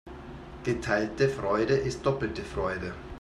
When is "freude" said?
1.29-1.75, 2.43-2.95